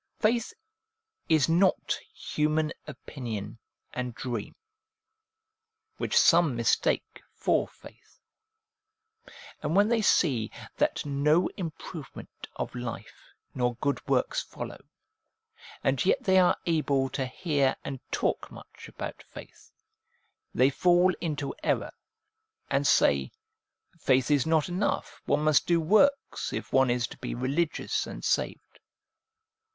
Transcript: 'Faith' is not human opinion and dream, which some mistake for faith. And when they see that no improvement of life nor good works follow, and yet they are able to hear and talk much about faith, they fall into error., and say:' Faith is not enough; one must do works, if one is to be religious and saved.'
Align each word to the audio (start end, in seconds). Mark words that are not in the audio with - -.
'Faith' 0.19 0.51
is 1.39 1.47
not 1.47 1.99
human 2.11 2.73
opinion 2.87 3.59
and 3.93 4.15
dream, 4.15 4.55
which 5.97 6.17
some 6.17 6.55
mistake 6.55 7.21
for 7.35 7.67
faith. 7.67 8.19
And 9.61 9.75
when 9.75 9.89
they 9.89 10.01
see 10.01 10.49
that 10.77 11.05
no 11.05 11.49
improvement 11.55 12.47
of 12.55 12.73
life 12.73 13.35
nor 13.53 13.75
good 13.75 14.01
works 14.07 14.41
follow, 14.41 14.83
and 15.83 16.03
yet 16.03 16.23
they 16.23 16.39
are 16.39 16.57
able 16.65 17.07
to 17.09 17.27
hear 17.27 17.75
and 17.85 17.99
talk 18.11 18.49
much 18.49 18.87
about 18.87 19.21
faith, 19.21 19.71
they 20.51 20.71
fall 20.71 21.13
into 21.21 21.53
error., 21.61 21.91
and 22.71 22.87
say:' 22.87 23.31
Faith 24.01 24.31
is 24.31 24.47
not 24.47 24.67
enough; 24.67 25.21
one 25.25 25.43
must 25.43 25.67
do 25.67 25.79
works, 25.79 26.51
if 26.53 26.73
one 26.73 26.89
is 26.89 27.05
to 27.05 27.17
be 27.19 27.35
religious 27.35 28.07
and 28.07 28.25
saved.' 28.25 28.79